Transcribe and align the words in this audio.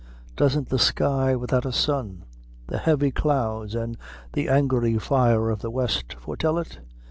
Doesn't 0.35 0.69
the 0.69 0.79
sky 0.79 1.35
without 1.35 1.63
a 1.63 1.71
sun, 1.71 2.23
the 2.65 2.79
heavy 2.79 3.11
clouds, 3.11 3.75
an' 3.75 3.97
the 4.33 4.49
angry 4.49 4.97
fire 4.97 5.51
of 5.51 5.61
the 5.61 5.69
West, 5.69 6.13
foretel 6.19 6.57
it? 6.57 6.79